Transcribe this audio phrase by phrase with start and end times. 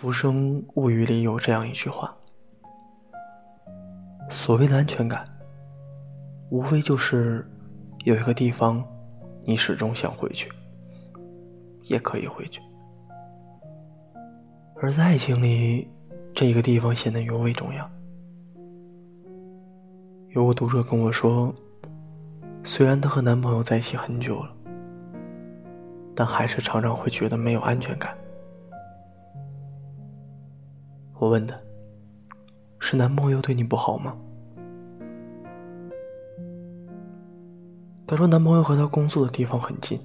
[0.00, 2.14] 浮生物语里有这样一句话：
[4.30, 5.24] 所谓的安全感，
[6.50, 7.44] 无非就是
[8.04, 8.80] 有一个地方
[9.42, 10.48] 你始终想回去，
[11.82, 12.60] 也可以回去。
[14.76, 15.88] 而在爱情里，
[16.32, 17.90] 这个地方显得尤为重要。
[20.28, 21.52] 有个读者跟我说，
[22.62, 24.54] 虽然她和男朋友在一起很久了，
[26.14, 28.16] 但还是常常会觉得没有安全感。
[31.18, 31.56] 我问他
[32.78, 34.16] ：“是男朋友对你不好吗？”
[38.06, 40.00] 他说：“男朋友和他工作的地方很近，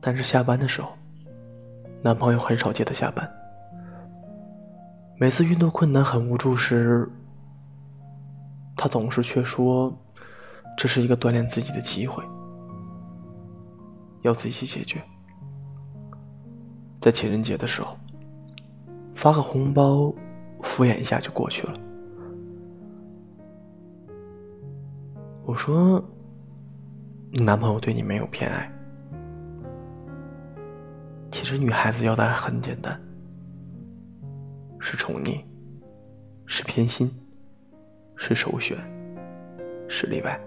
[0.00, 0.90] 但是下班的时候，
[2.02, 3.28] 男朋友很少接她下班。
[5.18, 7.10] 每次遇到困难很无助时，
[8.76, 9.92] 他总是却说
[10.76, 12.22] 这是一个锻炼自己的机会，
[14.22, 15.02] 要自己解决。
[17.00, 17.96] 在情人节的时候。”
[19.16, 20.12] 发个红包，
[20.60, 21.72] 敷衍一下就过去了。
[25.46, 26.04] 我说，
[27.30, 28.70] 你男朋友对你没有偏爱。
[31.30, 33.00] 其实女孩子要的爱很简单，
[34.78, 35.42] 是宠溺，
[36.44, 37.10] 是偏心，
[38.16, 38.76] 是首选，
[39.88, 40.38] 是例外。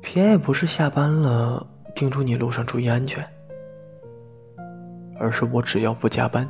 [0.00, 3.22] 偏爱不是下班了叮嘱你路上注意安全。
[5.18, 6.48] 而是我只要不加班，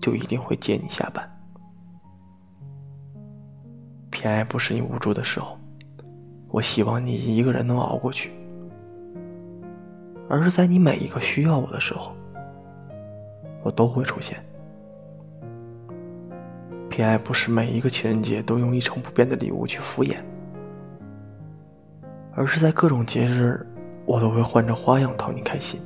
[0.00, 1.28] 就一定会接你下班。
[4.10, 5.58] 偏爱不是你无助的时候，
[6.48, 8.30] 我希望你一个人能熬过去，
[10.28, 12.12] 而是在你每一个需要我的时候，
[13.62, 14.38] 我都会出现。
[16.88, 20.18] 偏爱不是每一个情人节都用一成不变的礼物去敷衍，
[22.36, 23.66] 而是在各种节日，
[24.06, 25.80] 我都会换着花样讨你开心。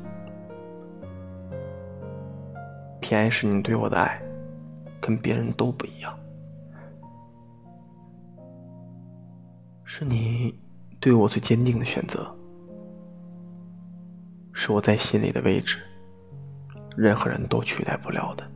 [3.09, 4.21] 偏爱是你对我的爱，
[5.01, 6.15] 跟别人都不一样，
[9.83, 10.55] 是你
[11.01, 12.31] 对我最坚定的选择，
[14.53, 15.79] 是我在心里的位置，
[16.99, 18.47] 任何人都取代不了的，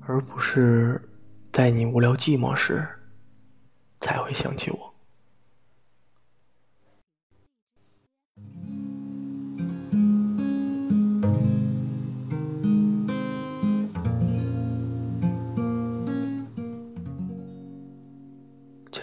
[0.00, 1.06] 而不是
[1.52, 2.88] 在你无聊寂寞时
[4.00, 4.89] 才会想起我。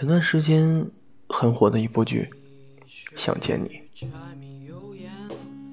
[0.08, 0.90] 前段时间
[1.28, 2.30] 很火的一部剧
[3.14, 3.78] 《想见你》，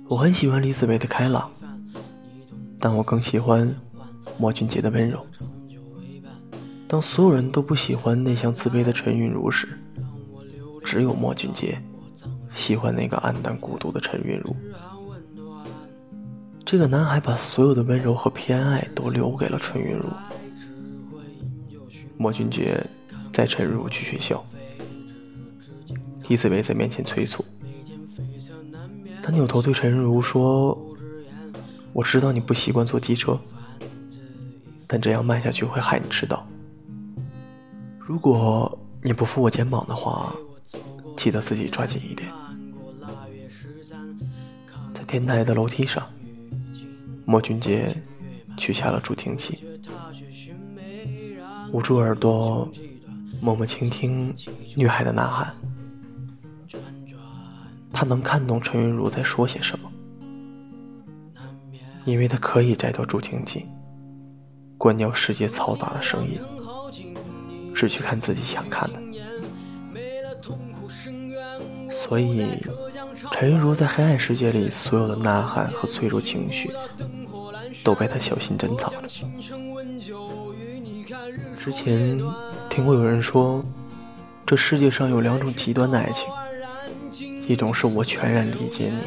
[0.09, 1.49] 我很喜欢李子维的开朗，
[2.77, 3.73] 但我更喜欢
[4.37, 5.25] 莫俊杰的温柔。
[6.85, 9.69] 当所有人都不喜欢内向自卑的陈韵如时，
[10.83, 11.81] 只有莫俊杰
[12.53, 14.53] 喜欢那个黯淡孤独的陈韵如。
[16.65, 20.09] 这个男孩把所有的温柔和偏爱都留给了陈韵如，
[22.17, 22.85] 莫俊杰。
[23.35, 24.41] 再陈如去学校，
[26.29, 27.43] 李子维在面前催促。
[29.21, 30.81] 他扭头对陈如说
[31.91, 33.37] ：“我知道你不习惯坐机车，
[34.87, 36.47] 但这样慢下去会害你迟到。
[37.99, 40.33] 如果你不扶我肩膀的话，
[41.17, 42.31] 记得自己抓紧一点。”
[44.95, 46.07] 在天台的楼梯上，
[47.25, 47.93] 莫俊杰
[48.55, 49.59] 取下了助听器，
[51.73, 52.71] 捂住耳朵。
[53.41, 54.33] 默默倾听
[54.75, 55.53] 女孩的呐喊，
[57.93, 59.91] 他能看懂陈韵如在说些什么，
[62.05, 63.65] 因为他可以摘掉助听器，
[64.77, 66.39] 关掉世界嘈杂的声音，
[67.73, 68.99] 只去看自己想看的。
[71.91, 72.47] 所以，
[73.31, 76.71] 陈韵如在黑暗世界里所有的呐喊和脆弱情绪，
[77.83, 79.07] 都被他小心珍藏着。
[81.55, 82.19] 之前。
[82.75, 83.63] 听过有人说，
[84.45, 86.27] 这世界上有两种极端的爱情，
[87.47, 89.01] 一种是我全然理解你，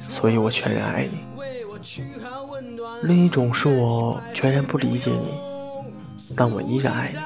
[0.00, 1.18] 所以我全然爱你；
[3.04, 5.28] 另一种是我全然不理解你，
[6.36, 7.18] 但我依然爱你。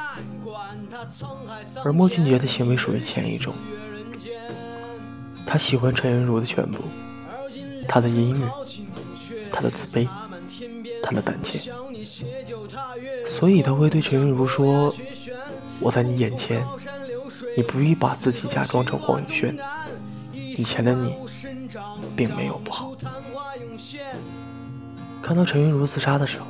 [1.83, 3.55] 而莫俊杰的行为属于前一种，
[5.47, 6.85] 他喜欢陈云如的全部，
[7.89, 8.47] 他的音乐，
[9.51, 10.07] 他的自卑。
[11.03, 11.71] 他的胆怯，
[13.27, 14.95] 所以他会对陈韵如说
[15.81, 16.65] ：“我在你眼前，
[17.57, 19.57] 你不必把自己假装成黄宇轩。
[20.33, 21.15] 以前的你，
[22.15, 22.95] 并没有不好。”
[25.23, 26.47] 看到陈韵如自杀的时候，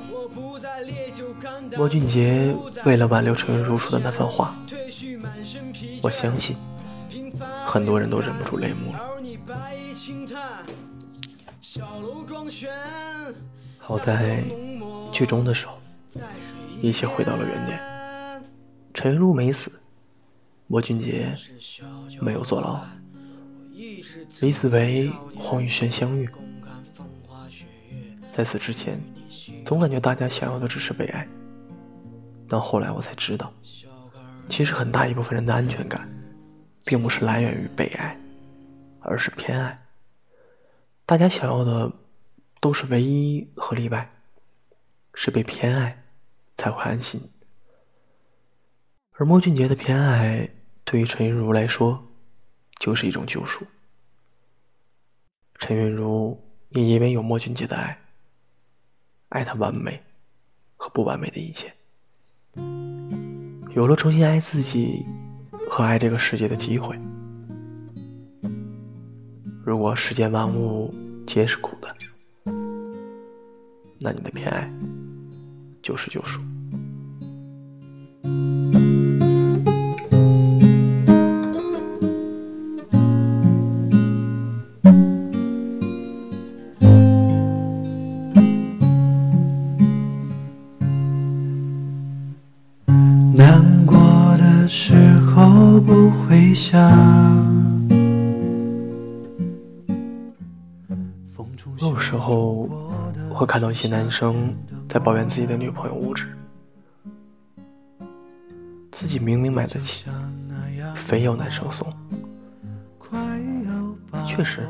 [1.77, 2.55] 莫俊杰
[2.85, 4.55] 为了挽留陈韵如说的那番话，
[6.03, 6.57] 我相信
[7.65, 9.01] 很多人都忍不住泪目了。
[13.79, 14.45] 好在
[15.17, 15.79] 剧中的时候，
[16.83, 17.81] 一切回到了原点。
[18.93, 19.73] 陈云如没死，
[20.67, 21.35] 莫俊杰
[22.21, 22.85] 没有坐牢，
[23.73, 26.29] 李子维、黄宇轩相遇。
[28.31, 29.01] 在此之前，
[29.65, 31.27] 总感觉大家想要的只是被爱，
[32.47, 33.51] 但后来我才知道，
[34.51, 36.07] 其实很大一部分人的安全感，
[36.85, 38.15] 并不是来源于被爱，
[39.01, 39.83] 而是偏爱。
[41.07, 41.91] 大家想要的
[42.61, 44.11] 都是唯一和例外，
[45.17, 46.05] 是被偏爱
[46.57, 47.21] 才会安心。
[49.15, 50.51] 而莫俊杰的偏爱，
[50.85, 52.07] 对于陈云如来说，
[52.79, 53.67] 就是一种救赎。
[55.55, 57.97] 陈云如也因为有莫俊杰的爱。
[59.31, 60.01] 爱他完美
[60.77, 61.75] 和不完美的一切，
[63.75, 65.05] 有了重新爱自己
[65.69, 66.97] 和爱这个世界的机会。
[69.65, 70.95] 如果世间万物
[71.27, 71.93] 皆是苦的，
[73.99, 74.71] 那你的偏爱
[75.87, 76.41] 就是救赎。
[101.79, 102.69] 有时候
[103.31, 104.53] 会看到一些男生
[104.97, 106.27] 在抱怨自己的女朋友物质，
[108.91, 110.07] 自己明明买得起，
[110.95, 111.87] 非要男生送。
[114.27, 114.67] 确实，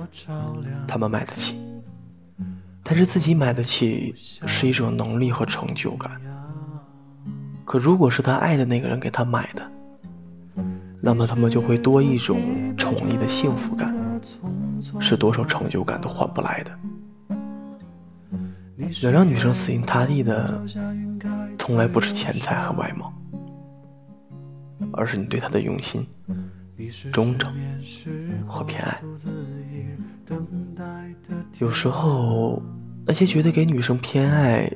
[0.88, 1.62] 他们买得起，
[2.82, 6.20] 但是自己买得起是一种能力和成就感。
[7.64, 9.70] 可如果是他爱的那个人给他买的，
[11.00, 13.94] 那么他们就会多一种宠溺的幸福感，
[14.98, 16.72] 是多少成就感都换不来的。
[19.02, 20.62] 能让女生死心塌地的，
[21.58, 23.12] 从来不是钱财和外貌，
[24.92, 26.06] 而是你对她的用心、
[27.12, 27.54] 忠诚
[28.46, 29.00] 和偏爱。
[31.58, 32.62] 有时候，
[33.06, 34.70] 那些觉得给女生偏爱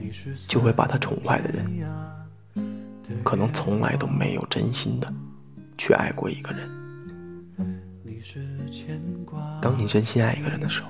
[0.48, 1.66] 就会把她宠坏的人，
[3.22, 5.12] 可能从来都没有真心的
[5.76, 6.68] 去爱过一个人。
[9.62, 10.88] 当你真心爱一个人的时候。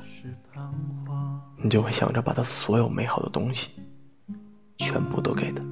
[1.62, 3.70] 你就会想着把他所有美好的东西
[4.78, 5.62] 全部都给他，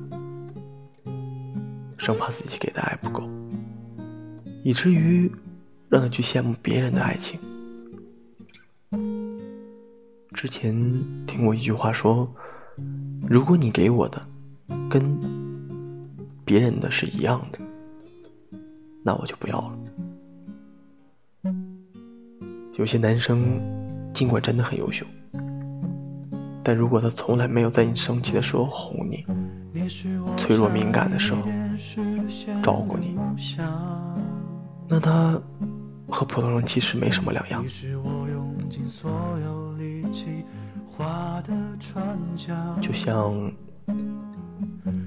[1.99, 3.26] 生怕自己给的爱不够，
[4.62, 5.31] 以至于
[5.88, 7.40] 让他去羡慕别人的爱情。
[10.35, 10.73] 之前
[11.26, 12.31] 听过一句话说
[13.26, 14.25] ：“如果你给我的
[14.88, 15.19] 跟
[16.44, 17.58] 别人的是一样的，
[19.02, 19.79] 那我就不要了。”
[22.76, 23.58] 有些男生
[24.14, 25.05] 尽管真的很优秀。
[26.69, 29.25] 但如果他从来没有在你生气的时候哄你，
[30.37, 31.41] 脆弱敏感的时候
[32.62, 33.17] 照顾你，
[34.87, 35.41] 那他
[36.11, 37.64] 和普通人其实没什么两样。
[42.83, 43.33] 就像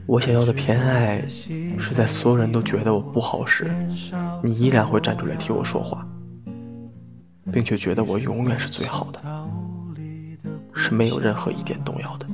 [0.07, 3.69] 我想要的偏爱，是在所有人都觉得我不好时，
[4.41, 6.03] 你依然会站出来替我说话，
[7.51, 9.21] 并且觉得我永远是最好的。
[10.81, 12.25] 是没有任何一点动摇的，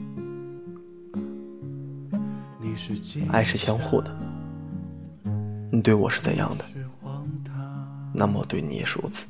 [3.29, 4.09] 爱是相互的。
[5.69, 6.63] 你对我是怎样的，
[8.13, 9.27] 那么我对你也是如此。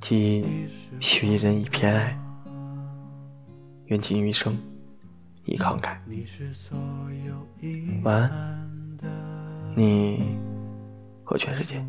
[0.00, 0.44] 即
[1.00, 2.16] 许一人以偏爱，
[3.86, 4.56] 愿尽余生
[5.44, 5.96] 以慷慨。
[8.04, 8.70] 晚安，
[9.76, 10.38] 你
[11.24, 11.84] 和全世界。